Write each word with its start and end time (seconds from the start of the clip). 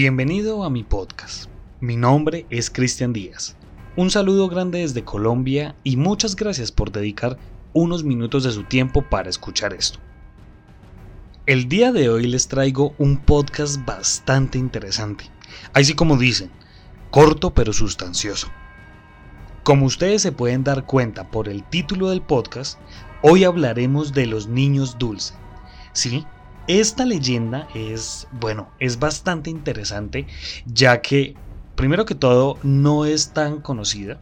Bienvenido 0.00 0.62
a 0.62 0.70
mi 0.70 0.84
podcast. 0.84 1.50
Mi 1.80 1.96
nombre 1.96 2.46
es 2.50 2.70
Cristian 2.70 3.12
Díaz. 3.12 3.56
Un 3.96 4.12
saludo 4.12 4.48
grande 4.48 4.78
desde 4.78 5.02
Colombia 5.02 5.74
y 5.82 5.96
muchas 5.96 6.36
gracias 6.36 6.70
por 6.70 6.92
dedicar 6.92 7.36
unos 7.72 8.04
minutos 8.04 8.44
de 8.44 8.52
su 8.52 8.62
tiempo 8.62 9.02
para 9.02 9.28
escuchar 9.28 9.74
esto. 9.74 9.98
El 11.46 11.68
día 11.68 11.90
de 11.90 12.08
hoy 12.10 12.28
les 12.28 12.46
traigo 12.46 12.94
un 12.98 13.16
podcast 13.16 13.84
bastante 13.84 14.56
interesante. 14.56 15.24
Así 15.72 15.94
como 15.94 16.16
dicen, 16.16 16.52
corto 17.10 17.52
pero 17.52 17.72
sustancioso. 17.72 18.46
Como 19.64 19.84
ustedes 19.84 20.22
se 20.22 20.30
pueden 20.30 20.62
dar 20.62 20.86
cuenta 20.86 21.28
por 21.28 21.48
el 21.48 21.64
título 21.64 22.10
del 22.10 22.22
podcast, 22.22 22.78
hoy 23.20 23.42
hablaremos 23.42 24.12
de 24.12 24.26
los 24.26 24.46
niños 24.46 24.96
dulce. 24.96 25.34
Sí, 25.92 26.24
esta 26.68 27.06
leyenda 27.06 27.66
es, 27.74 28.28
bueno, 28.30 28.70
es 28.78 28.98
bastante 28.98 29.48
interesante, 29.48 30.26
ya 30.66 31.00
que, 31.00 31.34
primero 31.74 32.04
que 32.04 32.14
todo, 32.14 32.58
no 32.62 33.06
es 33.06 33.32
tan 33.32 33.60
conocida, 33.60 34.20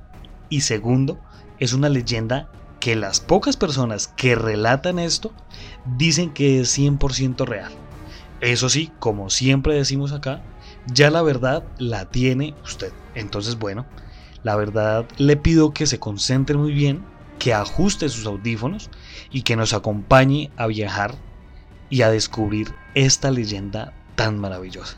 y 0.48 0.60
segundo, 0.60 1.18
es 1.58 1.72
una 1.72 1.88
leyenda 1.88 2.48
que 2.78 2.94
las 2.94 3.18
pocas 3.18 3.56
personas 3.56 4.06
que 4.06 4.36
relatan 4.36 5.00
esto 5.00 5.32
dicen 5.98 6.30
que 6.30 6.60
es 6.60 6.78
100% 6.78 7.44
real. 7.44 7.72
Eso 8.40 8.68
sí, 8.68 8.92
como 9.00 9.28
siempre 9.28 9.74
decimos 9.74 10.12
acá, 10.12 10.40
ya 10.86 11.10
la 11.10 11.22
verdad 11.22 11.64
la 11.78 12.04
tiene 12.10 12.54
usted. 12.64 12.92
Entonces, 13.16 13.58
bueno, 13.58 13.86
la 14.44 14.54
verdad 14.54 15.04
le 15.16 15.36
pido 15.36 15.72
que 15.72 15.86
se 15.86 15.98
concentre 15.98 16.56
muy 16.56 16.72
bien, 16.72 17.02
que 17.40 17.54
ajuste 17.54 18.08
sus 18.08 18.26
audífonos 18.26 18.88
y 19.32 19.42
que 19.42 19.56
nos 19.56 19.72
acompañe 19.72 20.52
a 20.56 20.68
viajar 20.68 21.16
y 21.90 22.02
a 22.02 22.10
descubrir 22.10 22.74
esta 22.94 23.30
leyenda 23.30 23.92
tan 24.14 24.38
maravillosa. 24.38 24.96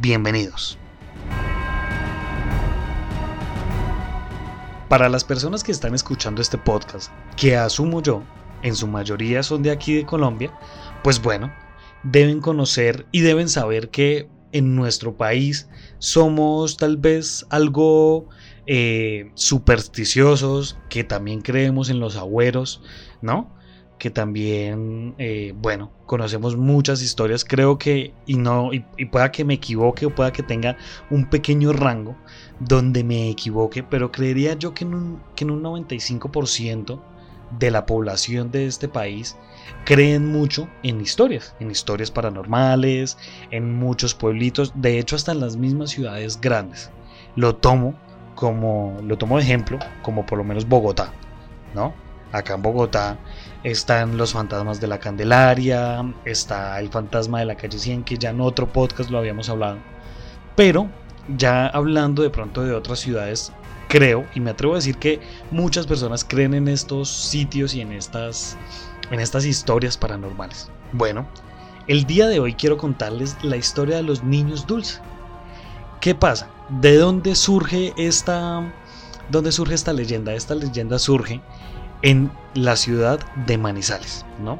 Bienvenidos. 0.00 0.78
Para 4.88 5.08
las 5.08 5.24
personas 5.24 5.62
que 5.62 5.72
están 5.72 5.94
escuchando 5.94 6.40
este 6.40 6.56
podcast, 6.56 7.12
que 7.36 7.56
asumo 7.56 8.02
yo, 8.02 8.22
en 8.62 8.74
su 8.74 8.86
mayoría 8.86 9.42
son 9.42 9.62
de 9.62 9.70
aquí 9.70 9.94
de 9.94 10.06
Colombia, 10.06 10.52
pues 11.02 11.20
bueno, 11.20 11.52
deben 12.02 12.40
conocer 12.40 13.06
y 13.12 13.20
deben 13.20 13.48
saber 13.48 13.90
que 13.90 14.28
en 14.52 14.74
nuestro 14.74 15.16
país 15.16 15.68
somos 15.98 16.78
tal 16.78 16.96
vez 16.96 17.44
algo 17.50 18.28
eh, 18.66 19.30
supersticiosos, 19.34 20.78
que 20.88 21.04
también 21.04 21.42
creemos 21.42 21.90
en 21.90 22.00
los 22.00 22.16
agüeros, 22.16 22.82
¿no? 23.20 23.54
Que 23.98 24.10
también, 24.10 25.14
eh, 25.18 25.52
bueno, 25.56 25.90
conocemos 26.06 26.56
muchas 26.56 27.02
historias, 27.02 27.44
creo 27.44 27.78
que, 27.78 28.14
y 28.26 28.36
no, 28.36 28.72
y, 28.72 28.80
pueda 29.06 29.32
que 29.32 29.44
me 29.44 29.54
equivoque 29.54 30.06
o 30.06 30.14
pueda 30.14 30.32
que 30.32 30.42
tenga 30.42 30.76
un 31.10 31.28
pequeño 31.28 31.72
rango 31.72 32.16
donde 32.60 33.04
me 33.04 33.28
equivoque, 33.28 33.82
pero 33.82 34.12
creería 34.12 34.54
yo 34.54 34.72
que 34.72 34.84
en 34.84 34.94
un, 34.94 35.22
que 35.34 35.44
en 35.44 35.50
un 35.50 35.62
95% 35.62 37.00
de 37.58 37.70
la 37.70 37.86
población 37.86 38.50
de 38.50 38.66
este 38.66 38.88
país 38.88 39.36
creen 39.84 40.30
mucho 40.30 40.68
en 40.82 41.00
historias, 41.00 41.54
en 41.60 41.70
historias 41.70 42.10
paranormales, 42.10 43.18
en 43.50 43.74
muchos 43.74 44.14
pueblitos, 44.14 44.72
de 44.74 44.98
hecho 44.98 45.16
hasta 45.16 45.32
en 45.32 45.40
las 45.40 45.56
mismas 45.56 45.90
ciudades 45.90 46.40
grandes. 46.40 46.90
Lo 47.36 47.56
tomo 47.56 47.94
como, 48.34 48.96
lo 49.02 49.18
tomo 49.18 49.38
de 49.38 49.42
ejemplo, 49.42 49.78
como 50.02 50.24
por 50.24 50.38
lo 50.38 50.44
menos 50.44 50.68
Bogotá, 50.68 51.12
¿no? 51.74 51.92
Acá 52.32 52.54
en 52.54 52.62
Bogotá 52.62 53.18
están 53.64 54.16
los 54.16 54.32
fantasmas 54.32 54.80
de 54.80 54.86
la 54.86 54.98
Candelaria, 54.98 56.04
está 56.24 56.78
el 56.78 56.90
fantasma 56.90 57.40
de 57.40 57.46
la 57.46 57.56
calle 57.56 57.78
100, 57.78 58.04
que 58.04 58.18
ya 58.18 58.30
en 58.30 58.40
otro 58.40 58.70
podcast 58.70 59.10
lo 59.10 59.18
habíamos 59.18 59.48
hablado. 59.48 59.78
Pero 60.54 60.88
ya 61.36 61.66
hablando 61.66 62.22
de 62.22 62.30
pronto 62.30 62.62
de 62.62 62.74
otras 62.74 62.98
ciudades, 62.98 63.52
creo 63.88 64.26
y 64.34 64.40
me 64.40 64.50
atrevo 64.50 64.74
a 64.74 64.76
decir 64.76 64.98
que 64.98 65.20
muchas 65.50 65.86
personas 65.86 66.24
creen 66.24 66.54
en 66.54 66.68
estos 66.68 67.08
sitios 67.08 67.74
y 67.74 67.80
en 67.80 67.92
estas, 67.92 68.56
en 69.10 69.20
estas 69.20 69.46
historias 69.46 69.96
paranormales. 69.96 70.70
Bueno, 70.92 71.26
el 71.86 72.04
día 72.04 72.28
de 72.28 72.40
hoy 72.40 72.54
quiero 72.54 72.76
contarles 72.76 73.36
la 73.42 73.56
historia 73.56 73.96
de 73.96 74.02
los 74.02 74.22
niños 74.22 74.66
dulces. 74.66 75.00
¿Qué 76.00 76.14
pasa? 76.14 76.50
¿De 76.68 76.96
dónde 76.96 77.34
surge 77.34 77.94
esta, 77.96 78.70
dónde 79.30 79.50
surge 79.50 79.74
esta 79.74 79.94
leyenda? 79.94 80.34
Esta 80.34 80.54
leyenda 80.54 80.98
surge 80.98 81.40
en 82.02 82.30
la 82.54 82.76
ciudad 82.76 83.20
de 83.46 83.58
Manizales, 83.58 84.24
¿no? 84.42 84.58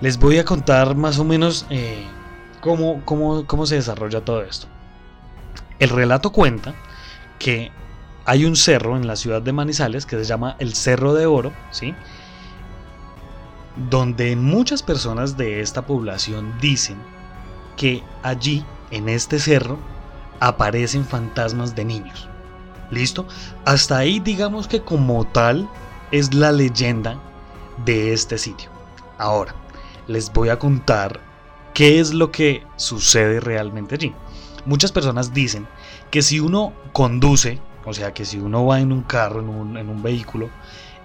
Les 0.00 0.18
voy 0.18 0.38
a 0.38 0.44
contar 0.44 0.96
más 0.96 1.18
o 1.18 1.24
menos 1.24 1.66
eh, 1.70 2.04
cómo, 2.60 3.02
cómo 3.04 3.66
se 3.66 3.76
desarrolla 3.76 4.24
todo 4.24 4.42
esto. 4.42 4.66
El 5.78 5.88
relato 5.90 6.30
cuenta 6.30 6.74
que 7.38 7.72
hay 8.26 8.44
un 8.44 8.56
cerro 8.56 8.96
en 8.96 9.06
la 9.06 9.16
ciudad 9.16 9.42
de 9.42 9.52
Manizales 9.52 10.06
que 10.06 10.16
se 10.16 10.24
llama 10.24 10.56
el 10.58 10.74
Cerro 10.74 11.14
de 11.14 11.26
Oro, 11.26 11.52
¿sí? 11.70 11.94
Donde 13.90 14.34
muchas 14.36 14.82
personas 14.82 15.36
de 15.36 15.60
esta 15.60 15.82
población 15.82 16.54
dicen 16.60 16.96
que 17.76 18.02
allí, 18.22 18.64
en 18.90 19.08
este 19.08 19.38
cerro, 19.38 19.78
aparecen 20.40 21.04
fantasmas 21.04 21.74
de 21.74 21.84
niños. 21.84 22.28
¿Listo? 22.90 23.26
Hasta 23.64 23.98
ahí 23.98 24.20
digamos 24.20 24.68
que 24.68 24.80
como 24.80 25.26
tal 25.26 25.68
es 26.14 26.32
la 26.32 26.52
leyenda 26.52 27.20
de 27.84 28.12
este 28.12 28.38
sitio. 28.38 28.70
Ahora, 29.18 29.52
les 30.06 30.32
voy 30.32 30.48
a 30.48 30.60
contar 30.60 31.18
qué 31.74 31.98
es 31.98 32.14
lo 32.14 32.30
que 32.30 32.64
sucede 32.76 33.40
realmente 33.40 33.96
allí. 33.96 34.14
Muchas 34.64 34.92
personas 34.92 35.34
dicen 35.34 35.66
que 36.12 36.22
si 36.22 36.38
uno 36.38 36.72
conduce, 36.92 37.58
o 37.84 37.92
sea, 37.92 38.14
que 38.14 38.24
si 38.24 38.38
uno 38.38 38.64
va 38.64 38.78
en 38.78 38.92
un 38.92 39.02
carro, 39.02 39.40
en 39.40 39.48
un, 39.88 40.02
vehículo, 40.04 40.50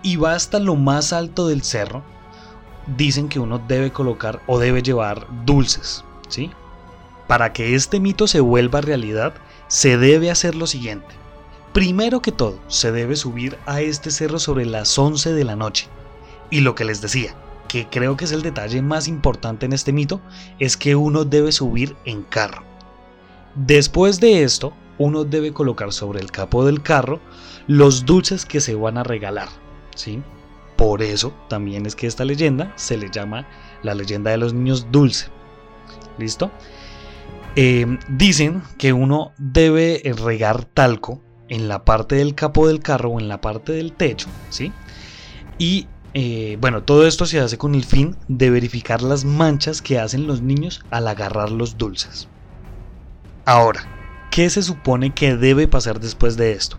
y 0.03 0.17
va 0.17 0.35
hasta 0.35 0.59
lo 0.59 0.75
más 0.75 1.11
alto 1.11 1.47
del 1.47 1.63
cerro, 1.63 2.03
dicen 2.95 3.29
que 3.29 3.39
uno 3.39 3.59
debe 3.67 3.91
colocar 3.91 4.43
o 4.45 4.59
debe 4.59 4.83
llevar 4.83 5.25
dulces, 5.43 6.05
¿sí? 6.27 6.51
Para 7.27 7.51
que 7.51 7.73
este 7.73 7.99
mito 7.99 8.27
se 8.27 8.41
vuelva 8.41 8.81
realidad, 8.81 9.33
se 9.69 9.97
debe 9.97 10.29
hacer 10.29 10.53
lo 10.53 10.67
siguiente. 10.67 11.15
Primero 11.73 12.21
que 12.21 12.31
todo, 12.31 12.59
se 12.67 12.91
debe 12.91 13.15
subir 13.15 13.57
a 13.67 13.81
este 13.81 14.09
cerro 14.09 14.39
sobre 14.39 14.65
las 14.65 14.97
11 14.97 15.33
de 15.33 15.43
la 15.43 15.55
noche. 15.55 15.87
Y 16.49 16.61
lo 16.61 16.73
que 16.73 16.83
les 16.83 16.99
decía, 16.99 17.35
que 17.67 17.87
creo 17.87 18.17
que 18.17 18.25
es 18.25 18.31
el 18.31 18.41
detalle 18.41 18.81
más 18.81 19.07
importante 19.07 19.67
en 19.67 19.73
este 19.73 19.93
mito, 19.93 20.19
es 20.57 20.77
que 20.77 20.95
uno 20.95 21.25
debe 21.25 21.51
subir 21.51 21.95
en 22.05 22.23
carro. 22.23 22.63
Después 23.53 24.19
de 24.19 24.43
esto, 24.43 24.73
uno 24.97 25.25
debe 25.25 25.53
colocar 25.53 25.93
sobre 25.93 26.19
el 26.19 26.31
capo 26.31 26.65
del 26.65 26.81
carro 26.81 27.19
los 27.67 28.03
dulces 28.03 28.45
que 28.47 28.61
se 28.61 28.73
van 28.73 28.97
a 28.97 29.03
regalar. 29.03 29.49
¿sí? 29.95 30.23
Por 30.75 31.03
eso 31.03 31.33
también 31.49 31.85
es 31.85 31.95
que 31.95 32.07
esta 32.07 32.25
leyenda 32.25 32.73
se 32.77 32.97
le 32.97 33.11
llama 33.11 33.47
la 33.83 33.93
leyenda 33.93 34.31
de 34.31 34.37
los 34.37 34.53
niños 34.55 34.87
dulce. 34.91 35.27
¿Listo? 36.17 36.49
Eh, 37.55 37.85
dicen 38.09 38.63
que 38.79 38.91
uno 38.91 39.33
debe 39.37 40.01
regar 40.17 40.65
talco 40.65 41.21
en 41.49 41.67
la 41.67 41.83
parte 41.83 42.15
del 42.15 42.35
capó 42.35 42.67
del 42.67 42.79
carro 42.79 43.09
o 43.09 43.19
en 43.19 43.27
la 43.27 43.41
parte 43.41 43.73
del 43.73 43.91
techo, 43.91 44.27
¿sí? 44.49 44.71
Y 45.57 45.87
eh, 46.13 46.57
bueno, 46.59 46.83
todo 46.83 47.05
esto 47.05 47.25
se 47.25 47.39
hace 47.39 47.57
con 47.57 47.75
el 47.75 47.83
fin 47.83 48.15
de 48.27 48.49
verificar 48.49 49.01
las 49.01 49.25
manchas 49.25 49.81
que 49.81 49.99
hacen 49.99 50.25
los 50.25 50.41
niños 50.41 50.83
al 50.89 51.07
agarrar 51.07 51.51
los 51.51 51.77
dulces. 51.77 52.27
Ahora, 53.45 53.81
¿qué 54.31 54.49
se 54.49 54.63
supone 54.63 55.13
que 55.13 55.35
debe 55.35 55.67
pasar 55.67 55.99
después 55.99 56.37
de 56.37 56.53
esto? 56.53 56.77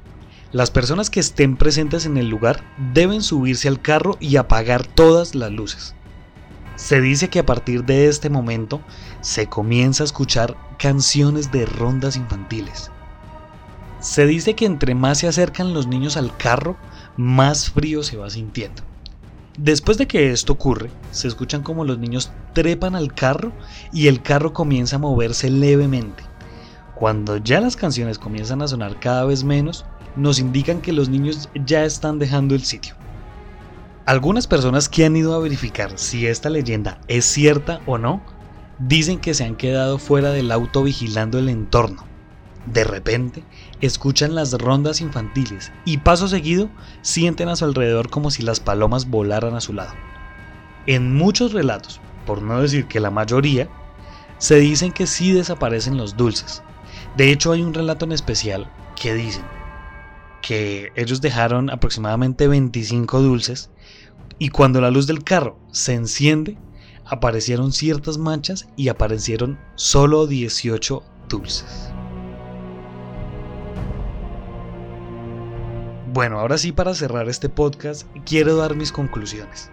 Las 0.52 0.70
personas 0.70 1.10
que 1.10 1.20
estén 1.20 1.56
presentes 1.56 2.06
en 2.06 2.16
el 2.16 2.28
lugar 2.28 2.64
deben 2.92 3.22
subirse 3.22 3.68
al 3.68 3.80
carro 3.80 4.16
y 4.18 4.36
apagar 4.36 4.84
todas 4.84 5.36
las 5.36 5.52
luces. 5.52 5.94
Se 6.74 7.00
dice 7.00 7.28
que 7.28 7.38
a 7.38 7.46
partir 7.46 7.84
de 7.84 8.08
este 8.08 8.30
momento 8.30 8.80
se 9.20 9.46
comienza 9.46 10.02
a 10.02 10.06
escuchar 10.06 10.56
canciones 10.78 11.52
de 11.52 11.66
rondas 11.66 12.16
infantiles, 12.16 12.90
se 14.00 14.26
dice 14.26 14.54
que 14.54 14.64
entre 14.64 14.94
más 14.94 15.18
se 15.18 15.28
acercan 15.28 15.74
los 15.74 15.86
niños 15.86 16.16
al 16.16 16.34
carro, 16.36 16.76
más 17.16 17.70
frío 17.70 18.02
se 18.02 18.16
va 18.16 18.30
sintiendo. 18.30 18.82
Después 19.58 19.98
de 19.98 20.06
que 20.06 20.30
esto 20.30 20.54
ocurre, 20.54 20.90
se 21.10 21.28
escuchan 21.28 21.62
como 21.62 21.84
los 21.84 21.98
niños 21.98 22.32
trepan 22.54 22.94
al 22.94 23.12
carro 23.12 23.52
y 23.92 24.08
el 24.08 24.22
carro 24.22 24.54
comienza 24.54 24.96
a 24.96 25.00
moverse 25.00 25.50
levemente. 25.50 26.22
Cuando 26.94 27.36
ya 27.36 27.60
las 27.60 27.76
canciones 27.76 28.18
comienzan 28.18 28.62
a 28.62 28.68
sonar 28.68 28.98
cada 29.00 29.24
vez 29.26 29.44
menos, 29.44 29.84
nos 30.16 30.38
indican 30.38 30.80
que 30.80 30.92
los 30.92 31.10
niños 31.10 31.50
ya 31.66 31.84
están 31.84 32.18
dejando 32.18 32.54
el 32.54 32.62
sitio. 32.62 32.94
Algunas 34.06 34.46
personas 34.46 34.88
que 34.88 35.04
han 35.04 35.14
ido 35.14 35.34
a 35.34 35.40
verificar 35.40 35.92
si 35.96 36.26
esta 36.26 36.48
leyenda 36.48 37.00
es 37.06 37.26
cierta 37.26 37.80
o 37.86 37.98
no, 37.98 38.22
dicen 38.78 39.18
que 39.18 39.34
se 39.34 39.44
han 39.44 39.56
quedado 39.56 39.98
fuera 39.98 40.30
del 40.30 40.50
auto 40.52 40.82
vigilando 40.82 41.38
el 41.38 41.50
entorno 41.50 42.09
de 42.72 42.84
repente, 42.84 43.42
escuchan 43.80 44.34
las 44.34 44.52
rondas 44.52 45.00
infantiles 45.00 45.72
y 45.84 45.98
paso 45.98 46.28
seguido 46.28 46.70
sienten 47.02 47.48
a 47.48 47.56
su 47.56 47.64
alrededor 47.64 48.10
como 48.10 48.30
si 48.30 48.42
las 48.42 48.60
palomas 48.60 49.08
volaran 49.08 49.54
a 49.54 49.60
su 49.60 49.72
lado. 49.72 49.92
En 50.86 51.14
muchos 51.16 51.52
relatos, 51.52 52.00
por 52.26 52.42
no 52.42 52.60
decir 52.60 52.86
que 52.86 53.00
la 53.00 53.10
mayoría, 53.10 53.68
se 54.38 54.56
dicen 54.56 54.92
que 54.92 55.06
sí 55.06 55.32
desaparecen 55.32 55.96
los 55.96 56.16
dulces. 56.16 56.62
De 57.16 57.32
hecho 57.32 57.52
hay 57.52 57.62
un 57.62 57.74
relato 57.74 58.04
en 58.04 58.12
especial 58.12 58.70
que 58.94 59.14
dicen 59.14 59.44
que 60.42 60.92
ellos 60.94 61.20
dejaron 61.20 61.70
aproximadamente 61.70 62.48
25 62.48 63.20
dulces 63.20 63.70
y 64.38 64.48
cuando 64.48 64.80
la 64.80 64.90
luz 64.90 65.06
del 65.06 65.22
carro 65.24 65.58
se 65.70 65.94
enciende, 65.94 66.56
aparecieron 67.04 67.72
ciertas 67.72 68.16
manchas 68.16 68.68
y 68.76 68.88
aparecieron 68.88 69.58
solo 69.74 70.26
18 70.26 71.02
dulces. 71.28 71.92
Bueno, 76.12 76.40
ahora 76.40 76.58
sí 76.58 76.72
para 76.72 76.92
cerrar 76.92 77.28
este 77.28 77.48
podcast 77.48 78.04
quiero 78.26 78.56
dar 78.56 78.74
mis 78.74 78.90
conclusiones. 78.90 79.70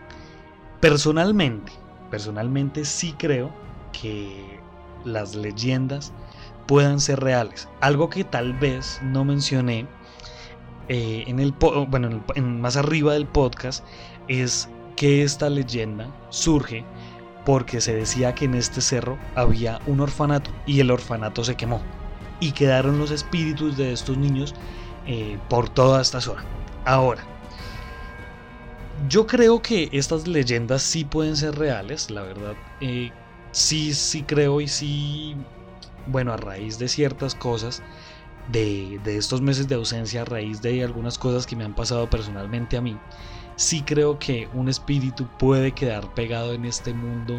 Personalmente, 0.80 1.72
personalmente 2.12 2.86
sí 2.86 3.16
creo 3.18 3.52
que 3.92 4.60
las 5.04 5.34
leyendas 5.34 6.14
puedan 6.68 7.00
ser 7.00 7.22
reales. 7.22 7.68
Algo 7.82 8.12
que 8.12 8.24
tal 8.24 8.54
vez 8.54 9.00
no 9.02 9.26
mencioné 9.26 9.88
eh, 10.90 11.24
en 11.26 11.40
el 11.40 11.54
bueno, 11.88 12.24
más 12.40 12.78
arriba 12.78 13.14
del 13.14 13.26
podcast 13.26 13.84
es 14.28 14.70
que 14.96 15.24
esta 15.24 15.50
leyenda 15.50 16.08
surge 16.30 16.86
porque 17.48 17.82
se 17.82 17.96
decía 17.96 18.36
que 18.36 18.46
en 18.46 18.54
este 18.54 18.82
cerro 18.82 19.18
había 19.34 19.80
un 19.88 20.02
orfanato 20.02 20.52
y 20.68 20.82
el 20.82 20.92
orfanato 20.92 21.44
se 21.44 21.56
quemó 21.56 21.82
y 22.40 22.52
quedaron 22.52 23.00
los 23.00 23.10
espíritus 23.10 23.76
de 23.76 23.92
estos 23.92 24.20
niños 24.20 24.54
eh, 25.08 25.40
por 25.50 25.70
toda 25.70 26.02
esta 26.02 26.22
zona. 26.22 26.44
Ahora, 26.86 27.24
yo 29.10 29.28
creo 29.28 29.62
que 29.62 29.90
estas 29.92 30.28
leyendas 30.28 30.82
sí 30.82 31.06
pueden 31.06 31.36
ser 31.36 31.56
reales, 31.56 32.10
la 32.10 32.22
verdad. 32.22 32.56
Eh, 32.82 33.12
sí, 33.52 33.94
sí 33.94 34.24
creo 34.24 34.62
y 34.62 34.68
sí, 34.68 35.36
bueno, 36.08 36.34
a 36.34 36.38
raíz 36.38 36.80
de 36.80 36.88
ciertas 36.88 37.36
cosas, 37.36 37.82
de, 38.52 39.00
de, 39.04 39.18
estos 39.18 39.42
meses 39.42 39.68
de 39.68 39.76
ausencia, 39.76 40.22
a 40.22 40.26
raíz 40.26 40.62
de 40.62 40.84
algunas 40.84 41.18
cosas 41.18 41.46
que 41.46 41.56
me 41.56 41.66
han 41.66 41.76
pasado 41.76 42.10
personalmente 42.10 42.78
a 42.78 42.82
mí, 42.82 42.98
sí 43.58 43.82
creo 43.82 44.20
que 44.20 44.48
un 44.54 44.70
espíritu 44.70 45.28
puede 45.38 45.74
quedar 45.74 46.14
pegado 46.14 46.54
en 46.54 46.64
este 46.64 46.94
mundo 46.94 47.36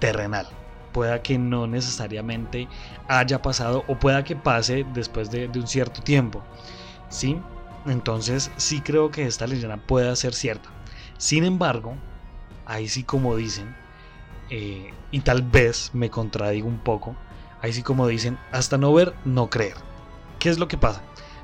terrenal. 0.00 0.48
Pueda 0.92 1.22
que 1.22 1.38
no 1.38 1.66
necesariamente 1.66 2.68
haya 3.08 3.40
pasado 3.40 3.84
o 3.86 3.98
pueda 3.98 4.24
que 4.24 4.34
pase 4.34 4.84
después 4.92 5.30
de, 5.30 5.46
un 5.46 5.66
cierto 5.66 6.02
tiempo. 6.02 6.42
¿Sí? 7.12 7.38
Entonces 7.86 8.50
sí 8.56 8.80
creo 8.80 9.10
que 9.10 9.26
esta 9.26 9.46
leyenda 9.46 9.76
pueda 9.76 10.16
ser 10.16 10.34
cierta. 10.34 10.70
Sin 11.18 11.44
embargo, 11.44 11.94
ahí 12.64 12.88
sí 12.88 13.04
como 13.04 13.36
dicen, 13.36 13.76
eh, 14.50 14.92
y 15.10 15.20
tal 15.20 15.42
vez 15.42 15.90
me 15.92 16.10
contradigo 16.10 16.66
un 16.66 16.78
poco, 16.78 17.14
ahí 17.60 17.72
sí 17.72 17.82
como 17.82 18.08
dicen, 18.08 18.38
hasta 18.50 18.78
no 18.78 18.92
ver, 18.94 19.14
no 19.24 19.50
creer. 19.50 19.76
¿Qué 20.38 20.48
es 20.48 20.58
lo 20.58 20.68
que 20.68 20.78
pasa? 20.78 21.02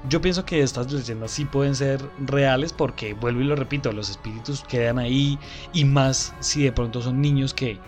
Yo 0.08 0.20
pienso 0.20 0.44
que 0.44 0.62
estas 0.62 0.90
leyendas 0.90 1.32
sí 1.32 1.44
pueden 1.44 1.74
ser 1.74 2.00
reales 2.18 2.72
porque, 2.72 3.14
vuelvo 3.14 3.42
y 3.42 3.44
lo 3.44 3.54
repito, 3.54 3.92
los 3.92 4.08
espíritus 4.08 4.64
quedan 4.64 4.98
ahí 4.98 5.38
y 5.72 5.84
más 5.84 6.34
si 6.40 6.62
de 6.62 6.72
pronto 6.72 7.02
son 7.02 7.20
niños 7.20 7.52
que 7.52 7.78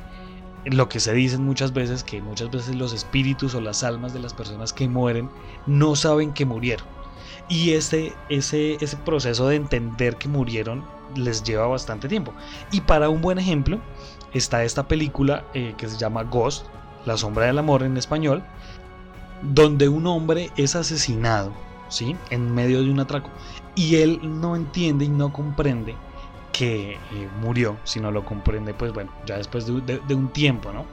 lo 0.67 0.88
que 0.88 1.00
se 1.00 1.15
dicen 1.15 1.44
muchas 1.44 1.73
veces, 1.73 2.05
que 2.05 2.21
muchas 2.21 2.50
veces 2.50 2.75
los 2.75 2.93
espíritus 2.93 3.55
o 3.55 3.61
las 3.61 3.82
almas 3.82 4.12
de 4.12 4.21
las 4.21 4.35
personas 4.35 4.73
que 4.73 4.88
mueren 4.88 5.31
no 5.67 5.97
saben 5.97 6.35
que 6.35 6.44
murieron. 6.44 7.00
Y 7.50 7.73
ese, 7.73 8.14
ese, 8.31 8.79
ese 8.81 8.97
proceso 8.97 9.49
de 9.49 9.56
entender 9.56 10.17
que 10.17 10.29
murieron 10.29 10.82
les 11.14 11.43
lleva 11.43 11.67
bastante 11.67 12.08
tiempo. 12.08 12.32
Y 12.70 12.81
para 12.81 13.11
un 13.11 13.20
buen 13.20 13.38
ejemplo 13.38 13.79
está 14.32 14.64
esta 14.64 14.88
película 14.88 15.44
eh, 15.52 15.75
que 15.76 15.88
se 15.88 15.99
llama 15.99 16.23
Ghost, 16.23 16.67
La 17.05 17.19
sombra 17.19 17.47
del 17.47 17.58
amor 17.58 17.82
en 17.82 17.99
español, 17.99 18.43
donde 19.43 19.88
un 19.88 20.06
hombre 20.06 20.50
es 20.56 20.75
asesinado 20.75 21.52
¿sí? 21.91 22.17
En 22.31 22.55
medio 22.55 22.82
de 22.82 22.91
un 22.91 23.00
atraco. 23.00 23.29
Y 23.75 23.96
él 23.96 24.20
no 24.23 24.56
entiende 24.56 25.05
y 25.05 25.08
no 25.08 25.32
comprende 25.32 25.94
que 26.53 26.93
eh, 26.93 27.29
murió, 27.41 27.76
sino 27.85 28.11
lo 28.11 28.25
comprende, 28.25 28.73
pues 28.75 28.93
bueno, 28.93 29.12
ya 29.26 29.37
después 29.37 29.67
de, 29.67 30.14
un 30.14 30.29
tiempo, 30.29 30.73
¿no? 30.73 30.87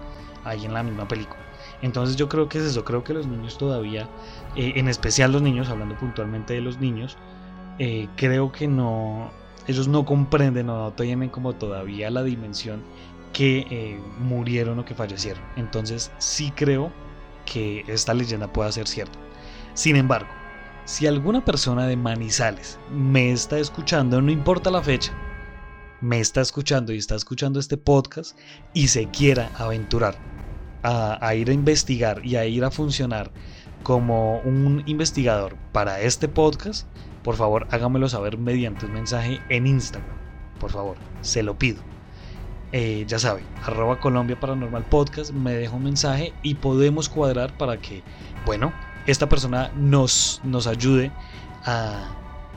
Ahí 0.43 0.65
en 0.65 0.73
la 0.73 0.83
misma 0.83 1.07
película. 1.07 1.39
Entonces 1.81 2.15
yo 2.15 2.27
creo 2.29 2.49
que 2.49 2.57
es 2.59 2.65
eso, 2.65 2.83
creo 2.83 3.03
que 3.03 3.13
los 3.13 3.27
niños 3.27 3.57
todavía, 3.57 4.09
eh, 4.55 4.73
en 4.75 4.87
especial 4.87 5.31
los 5.31 5.41
niños, 5.41 5.69
hablando 5.69 5.97
puntualmente 5.97 6.53
de 6.53 6.61
los 6.61 6.79
niños, 6.79 7.17
eh, 7.77 8.07
creo 8.15 8.51
que 8.51 8.67
no, 8.67 9.31
ellos 9.67 9.87
no 9.87 10.05
comprenden 10.05 10.69
o 10.69 10.77
no 10.77 10.93
tienen 10.93 11.29
como 11.29 11.55
todavía 11.55 12.09
la 12.09 12.23
dimensión 12.23 12.83
que 13.33 13.99
murieron 14.17 14.79
o 14.79 14.85
que 14.85 14.95
fallecieron. 14.95 15.43
Entonces 15.55 16.11
sí 16.17 16.51
creo 16.51 16.91
que 17.45 17.83
esta 17.87 18.13
leyenda 18.13 18.51
pueda 18.51 18.71
ser 18.71 18.87
cierta. 18.87 19.19
Sin 19.73 19.95
embargo, 19.95 20.29
si 20.85 21.05
alguna 21.05 21.45
persona 21.45 21.85
de 21.85 21.97
Manizales 21.97 22.79
me 22.89 23.31
está 23.31 23.59
escuchando, 23.59 24.21
no 24.21 24.31
importa 24.31 24.71
la 24.71 24.81
fecha, 24.81 25.13
me 25.99 26.19
está 26.19 26.41
escuchando 26.41 26.93
y 26.93 26.97
está 26.97 27.15
escuchando 27.15 27.59
este 27.59 27.77
podcast 27.77 28.37
y 28.73 28.87
se 28.87 29.09
quiera 29.11 29.51
aventurar 29.55 30.23
a, 30.83 31.33
ir 31.35 31.49
a 31.49 31.53
investigar 31.53 32.25
y 32.25 32.35
a 32.35 32.45
ir 32.45 32.63
a 32.63 32.71
funcionar 32.71 33.31
como 33.83 34.39
un 34.39 34.83
investigador 34.85 35.55
para 35.71 36.01
este 36.01 36.27
podcast, 36.27 36.87
por 37.23 37.35
favor 37.35 37.67
hágamelo 37.71 38.09
saber 38.09 38.37
mediante 38.37 38.85
un 38.85 38.93
mensaje 38.93 39.41
en 39.49 39.67
Instagram. 39.67 40.17
Por 40.59 40.71
favor, 40.71 40.97
se 41.21 41.43
lo 41.43 41.57
pido. 41.57 41.81
Eh, 42.73 43.05
ya 43.07 43.17
sabe, 43.17 43.43
arroba 43.63 43.99
Colombia 43.99 44.39
Paranormal 44.39 44.83
Podcast, 44.83 45.31
me 45.31 45.53
deja 45.53 45.75
un 45.75 45.83
mensaje 45.83 46.33
y 46.41 46.55
podemos 46.55 47.07
cuadrar 47.07 47.55
para 47.57 47.77
que, 47.77 48.03
bueno, 48.45 48.73
esta 49.05 49.29
persona 49.29 49.71
nos, 49.75 50.41
nos 50.43 50.67
ayude 50.67 51.11
a, 51.65 52.13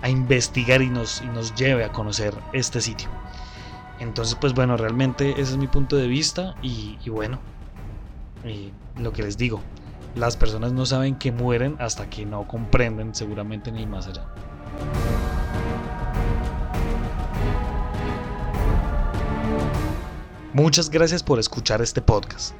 investigar 0.09 0.81
y 0.83 0.89
nos, 0.89 1.23
nos 1.23 1.55
lleve 1.55 1.85
a 1.85 1.93
conocer 1.93 2.35
este 2.53 2.81
sitio. 2.81 3.09
Entonces, 4.01 4.35
pues 4.35 4.55
bueno, 4.55 4.77
realmente 4.77 5.33
ese 5.33 5.43
es 5.43 5.57
mi 5.59 5.69
punto 5.69 5.97
de 5.97 6.09
vista 6.09 6.55
y, 6.63 6.97
bueno, 7.11 7.39
lo 8.99 9.13
que 9.13 9.23
les 9.23 9.37
digo, 9.37 9.61
las 10.15 10.37
personas 10.37 10.73
no 10.73 10.87
saben 10.87 11.17
que 11.17 11.33
mueren 11.33 11.77
hasta 11.79 12.09
que 12.09 12.27
no 12.27 12.47
comprenden 12.49 13.15
seguramente 13.15 13.71
ni 13.73 13.87
más 13.87 14.07
allá. 14.07 14.27
Muchas 20.53 20.91
gracias 20.91 21.23
por 21.23 21.39
escuchar 21.39 21.81
este 21.81 22.03
podcast. 22.03 22.55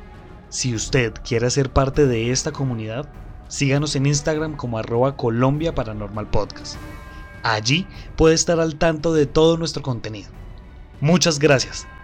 Si 0.49 0.75
usted 0.75 1.13
quiere 1.25 1.51
ser 1.51 1.73
parte 1.73 2.07
de 2.07 2.31
esta 2.31 2.53
comunidad, 2.53 3.09
Síganos 3.51 3.97
en 3.97 4.07
Instagram 4.07 4.57
como 4.57 4.79
arroba 4.79 5.17
Colombia 5.17 5.75
Paranormal 5.75 6.29
Podcast. 6.29 6.77
Allí 7.43 7.85
puede 8.15 8.37
estar 8.37 8.61
al 8.61 8.77
tanto 8.77 9.13
de 9.13 9.27
todo 9.27 9.57
nuestro 9.57 9.83
contenido. 9.83 10.31
Muchas 11.01 11.41
gracias. 11.41 11.85